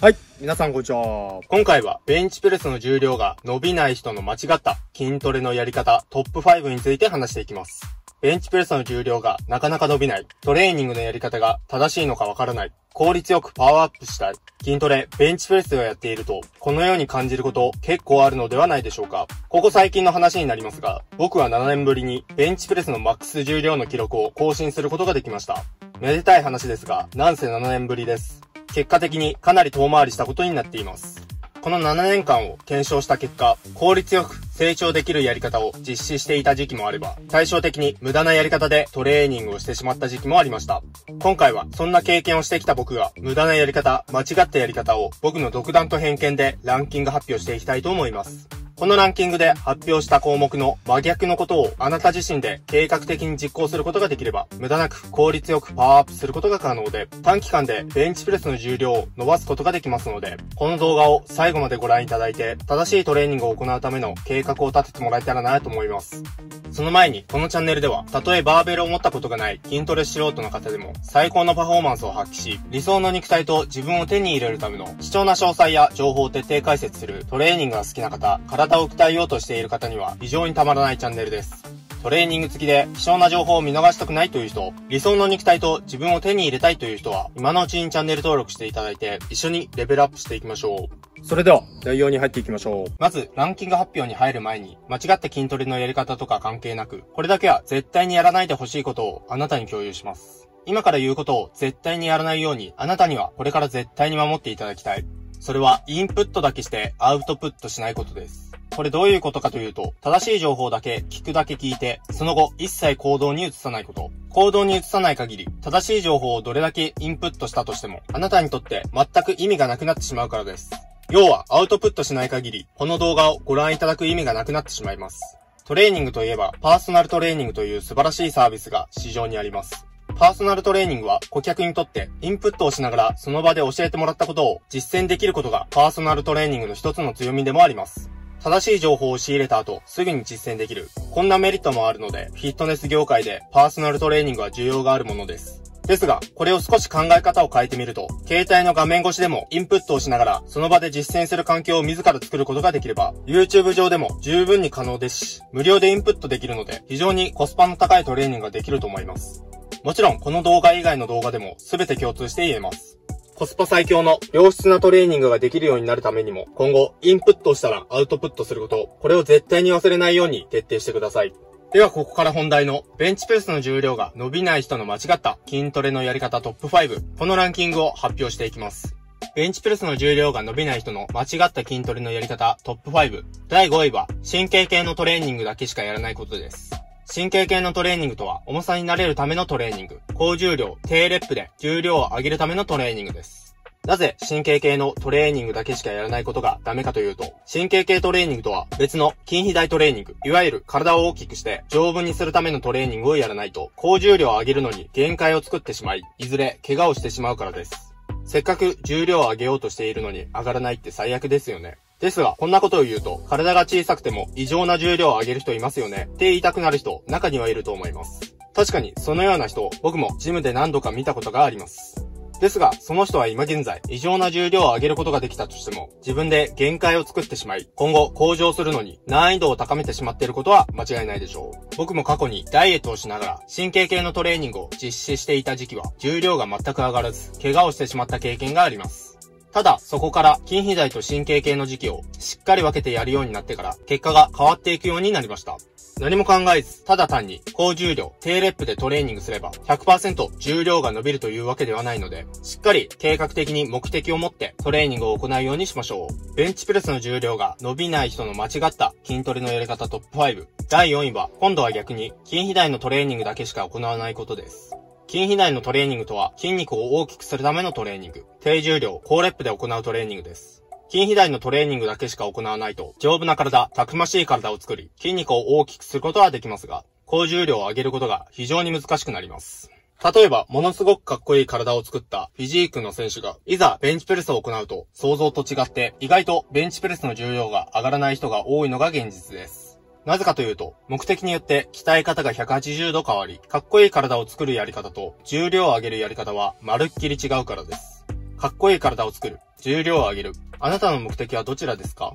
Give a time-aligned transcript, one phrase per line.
[0.00, 0.16] はい。
[0.38, 1.40] 皆さんこんにちは。
[1.48, 7.80] 今回はベンチプレスの重量が伸びない人の間違った筋トレのやり方トップ5について話していきます。
[8.20, 10.26] ベンチプレスの重量がなかなか伸びない。
[10.42, 12.72] トレーニングのやり方が正しいのかわからない。
[12.92, 14.34] 効率よくパワーアップしたい。
[14.62, 19.26] 筋トレ、ベンチプレスをやっていると、このように感じること結構あるのではないでしょうか。
[19.48, 25.64] ここ最近の話になりますが、僕は7年ぶりにベンチプレスのマックス重量の記録を更新することができました。
[26.00, 28.43] めでたい話ですが、なんせ7年ぶりです。
[28.74, 31.22] 結果的にかなり遠回りしたことになっています。
[31.60, 40.82] この7年間を検証した結果、効率よく成長できるやり方を実施していた時期もあれば、対照的に無駄なやり方でトレーニングをしてしまった時期もありました。
[41.20, 48.48] 今回はそんな経験をしてきた僕が、無駄なやり方、間違ったやり方を僕の独断と偏見でランキング発表していきたいと思います。
[48.76, 66.24] このランキングで発表した項目の真逆のことをあなた自身で計画的に実行することができれば、無駄なく効率よくパワーアップすることが可能で、短期間でベンチプレスの重量を伸ばすことができますので、この動画を最後までご覧いただいて、正しいトレーニングを行うための計画を立ててもらえたらなと思います。
[66.72, 81.64] その前に、このチャンネルでは、たとえバーベルを持ったことがない筋トレ素人の方でも、最高のパフォーマンスを発揮し、理想の肉体と自分を手に入れるための貴重な詳細や情報を徹底解説するトレーニングが好きな方、体を鍛えようとしている方には非常にたまらないチャンネルです。
[82.04, 91.24] トレーニング付きで貴重な情報を見逃したくないという人、理想の肉体と自分を手に入れたいという人は、今のうちにチャンネル登録していただいて、一緒にレベルアップしていきましょう。
[91.26, 92.92] それでは、内容に入っていきましょう。
[92.98, 100.50] まず、ランキング発表に入る前に、間違った筋トレのやり方とか関係なく、これだけは絶対にやらないでほしいことをあなたに共有します。
[100.66, 105.06] 今から言うことを絶対にやらないように、あなたにはこれから絶対に守っていただきたい。
[105.40, 108.53] それは、インプットだけしてアウトプットしないことです。
[108.76, 114.10] これどういうことかというと、正しい情報だけ聞くだけ聞いて、その後一切行動に移さないこと。
[114.30, 120.70] 行動に移さない限り、正しい情報をどれだけインプットしたとしても、あなたにとって全く意味がなくなってしまうからです。
[121.08, 125.38] 要は、アウトプットしない限り、この動画をご覧いただく意味がなくなってしまいます。
[125.64, 129.86] トレーニングといえば、パーソナルトレーニングという素晴らしいサービスが市場にあります。
[130.16, 138.10] パーソナルトレーニングは顧客にとってインプットをしながらその場で教えてもらったことを実践できることがパーソナルトレーニングの一つの強みでもあります。
[138.44, 140.90] 正しい情報を仕入れた後、すぐに実践できる。
[141.12, 145.62] こんなメリットもあるので、フィットネス業界でパーソナルトレーニングは需要があるものです。
[145.86, 159.42] ですが、これを少し考え方を変えてみると、携帯の画面越しでもインプットをしながら、その場で実践する環境を自ら作ることができれば、YouTube 上でも十分に可能ですし、無料でインプットできるので、非常にコスパの高いトレーニングができると思います。
[159.82, 162.98] もちろん、この動画以外の動画でも全て共通して言えます。
[163.34, 171.34] コスパ最強の良質なトレーニングができるようになるためにも、今後、インプットしたらアウトプットすること、これを絶対に忘れないように徹底してください。
[171.72, 177.18] ではここから本題のベンチプレスの重量が伸びない人の間違った筋トレのやり方トップ5。
[177.18, 178.94] このランキングを発表していきます。
[179.34, 183.24] ベンチプレスの重量が伸びない人の間違った筋トレのやり方トップ5。
[183.48, 186.70] 第5位は神経系のトレーニングだけしかやらないことです。
[187.06, 190.00] 神経系のトレーニングとは重さになれるためのトレーニング。
[190.14, 193.54] 高重量、低レップで重量を上げるためのトレーニングです。
[193.84, 207.94] なぜ神経系のトレーニングだけしかやらないことがダメかというと、神経系トレーニングとは別の筋肥大トレーニング、いわゆる体を大きくして丈夫にするためのトレーニングをやらないと、高重量を上げるのに限界を作ってしまい、いずれ怪我をしてしまうからです。
[208.24, 211.76] せっかく重量を上げようとしているのに上がらないって最悪ですよね。
[212.04, 218.34] ですが、こんなことを言うと、体が小さくても異常な重量を上げる人いますよねって言いたくなる人、中にはいると思います。
[218.52, 222.06] 確かに、そのような人、僕もジムで何度か見たことがあります。
[222.40, 231.76] ですが、その人は今現在、異常な重量を上げることができたとしても、自分で限界を作ってしまい、今後向上するのに難易度を高めてしまっていることは間違いないでしょう。
[231.78, 239.13] 僕も過去にダイエットをしながら、神経系のトレーニングを実施していた時期は、重量が全く上がらず、怪我をしてしまった経験があります。
[239.54, 245.56] ただ、そこから筋肥大と神経系の時期をしっかり分けてやるようになってから、結果が変わっていくようになりました。
[246.00, 256.34] 何も考えず、ただ単に高重量、低レップでトレーニングすれば100%重量が伸びるというわけではないので、しっかり計画的に目的を持ってトレーニングを行うようにしましょう。
[256.34, 260.46] ベンチプレスの重量が伸びない人の間違った筋トレのやり方トップ5。
[260.68, 264.72] 第4位は、今度は逆に筋肥大のトレーニングだけしか行わないことです。
[265.08, 268.24] 筋肥大のトレーニングとは筋肉を大きくするためのトレーニング。
[268.40, 270.64] 低重量、高レップで行うトレーニングです。
[270.88, 279.70] 筋肥大のトレーニングだけしか行わないと、丈夫な体、たくましい体を作り、筋肉を大きくすることはできますが、高重量を上げることが非常に難しくなります。
[280.14, 289.63] 例えば、ものすごくかっこいい体を作ったフィジークの選手が、いざベンチプレスを行うと、想像と違って、意外とベンチプレスの重量が上がらない人が多いのが現実です。
[290.06, 298.04] なぜかというと、目的によって鍛え方が180度変わり、かっこいい体を作るやり方と重量を上げるやり方はまるっきり違うからです。
[298.36, 300.32] かっこいい体を作る、重量を上げる。
[300.60, 302.14] あなたの目的はどちらですか？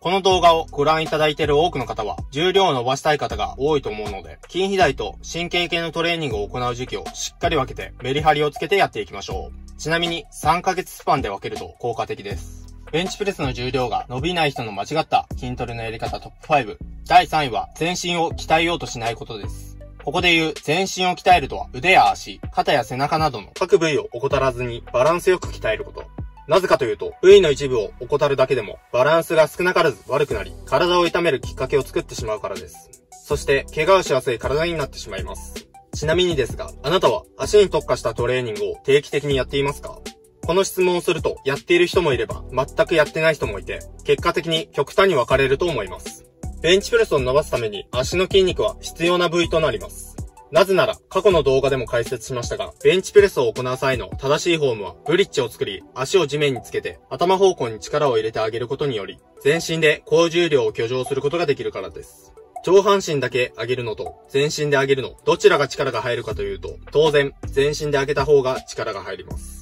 [0.00, 9.78] この動画をご覧いただいている多くの方は、重量を伸ばしたい方が多いと思うので、筋肥大と神経系のトレーニングを行う時期をしっかり分けて、メリハリをつけてやっていきましょう。
[9.80, 12.67] ちなみに、3ヶ月スパンで分けると効果的です。
[12.90, 16.76] ベンチプレスの重量が伸びない人の間違った筋トレのやり方トップ5。
[17.06, 19.76] 第3位は、全身を鍛えようとしないことです。
[20.02, 26.04] ここで言う全身を鍛えるとは腕や足、肩や背中などの各部位を怠らずにバランスよく鍛えること。
[26.46, 32.88] なぜかというと、部位の一部を怠るだけでも、バランスが少なからず悪くなり、体を痛めるきっかけを作ってしまうからです。
[33.10, 35.66] そして、怪我をしやすい体になってしまいます。
[35.94, 39.98] ちなみにですが、あなたは足に特化したトレーニングを定期的にやっていますか？
[40.48, 46.24] この質問をすると、やっている人もいれば、全くやってない人もいて、結果的に極端に分かれると思います。
[46.62, 50.16] ベンチプレスを伸ばすために足の筋肉は必要な部位となります。
[50.50, 62.32] なぜなら、過去の動画でも解説しましたが、ベンチプレスを行う際の正しいフォームは、ブリッジを作り、足を地面につけて、頭方向に力を入れてあげることにより、全身で高重量を挙上することができるからです。
[62.64, 69.57] 上半身だけ上げるのと、全身で上げるの、どちらが力が入るかというと、当然、全身で上げた方が力が入ります。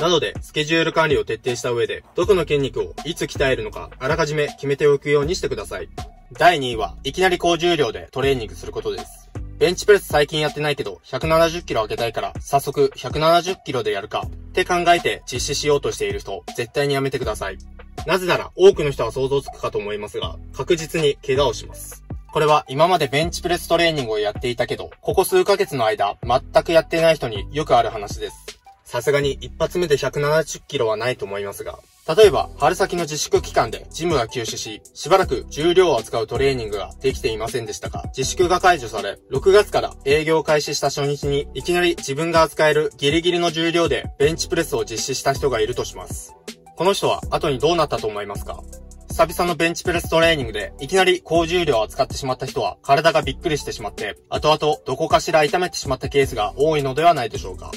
[0.00, 5.90] なので、スケジュール管理を徹底した上で、どこの筋肉をいつ鍛えるのか、あらかじめ決めておくようにしてください。
[6.32, 9.28] 第2位は、いきなり高重量でトレーニングすることです。
[9.58, 17.58] ベンチプレス最近やってないけど、170キロ上げたいから、早速170キロでやるか、って考えて実施しようとしている人、絶対にやめてください。
[18.06, 22.02] なぜなら、多くの人は想像つくかと思いますが、確実に怪我をします。
[22.32, 28.39] これは今までベンチプレストレーニングをやっていたけど、ここ数ヶ月の間、全くやってない人によくある話です。
[28.90, 31.78] さすがに一発目で170キロはないと思いますが、
[32.12, 46.34] 例えば、春先の自粛期間でジムが休止し、しばらく重量を扱うトレーニングができていませんでしたが、自粛が解除され、6月から営業開始した初日に、いきなり自分が扱えるギリギリの重量でベンチプレスを実施した人がいるとします。
[46.76, 48.60] この人は後にどうなったと思いますか
[49.08, 57.70] 久々のベンチプレストレーニングで、いきなり高重量を扱ってしまった人は、体がびっくりしてしまって、後々どこかしら痛めてしまったケースが多いのではないでしょうか。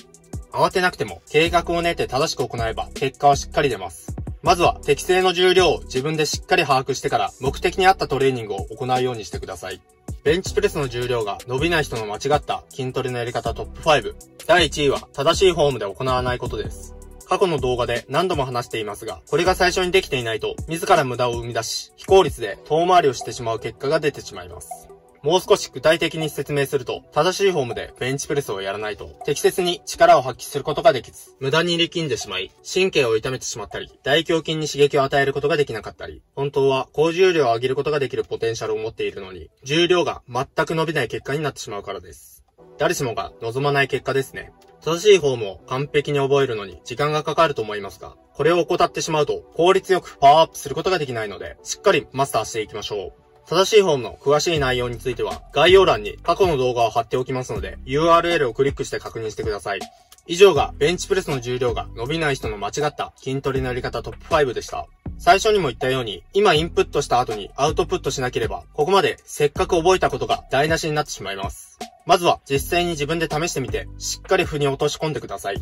[0.53, 4.15] 慌てなくても、計画を練って正しく行えば、結果はしっかり出ます。
[4.43, 9.81] まずは適正の重量を自分でしっかり把握してから目的に合ったトレーニングを行うようにしてください。
[10.23, 14.13] ベンチプレスの重量が伸びない人の間違った筋トレのやり方トップ5。
[14.45, 16.93] 第1位は正しいフォームで行わないことです。
[17.27, 24.92] 過去の動画で何度も話していますが、これが最初にできていないと、自ら無駄を生み出し、非効率で遠回りをしてしまう結果が出てしまいます。
[25.23, 42.43] もう少し具体的に説明すると、正しいフォームでベンチプレスをやらないと、適切に力を発揮することができず、無駄に力んでしまい、神経を痛めてしまったり、大胸筋に刺激を与えることができなかったり、本当は高重量を上げることができるポテンシャルを持っているのに、重量が全く伸びない結果になってしまうからです。
[42.77, 44.51] 誰しもが望まない結果ですね。
[44.81, 53.22] 正しいフォームを完璧に覚えるのに時間がかかると思いますが、これを怠ってしまうと効率よくパワーアップすることができないので、しっかりマスターしていきましょう。
[53.47, 59.79] 正しい本の詳しい内容については、概要欄に過去の動画を貼っておきますので、URL をクリックして確認してください。
[60.25, 64.87] 以上が、ベンチプレスの重量が伸びない人の間違った筋トレのやり方トップ5でした。
[65.17, 71.79] 最初にも言ったように、今インプットした後にアウトプットしなければ、ここまでせっかく覚えたことが台無しになってしまいます。
[72.05, 75.61] まずは実際に自分で試してみて、しっかり腑に落とし込んでください。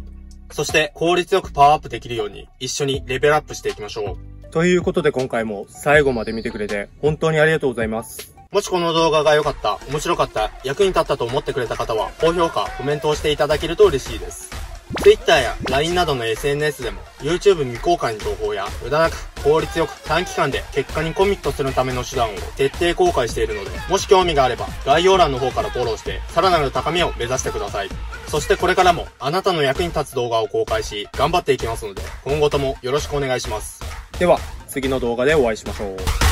[0.52, 4.41] そして効率よくパワーアップできるように一緒にレベルアップしていきましょう。
[4.52, 8.36] ということで今回も最後まで見てくれて本当にありがとうございます。
[8.52, 14.50] もしこの動画が良かった、面白かった、役に立ったと思ってくれた方は、高評価、コメントをしていただけると嬉しいです。
[15.02, 27.90] Twitter や LINE などの SNS でも YouTube 未公開の情報や無駄なく効率よく短期間で結果にコミットするための手段を徹底公開しているのでもし興味があれば概要欄の方からフォローしてさらなる高みを目指してください。
[28.28, 33.91] そしてこれからもあなたの役に立つ動画を公開し頑張っていきますので今後ともよろしくお願いします。
[34.22, 34.38] では
[34.68, 36.31] 次の動画でお会いしましょう。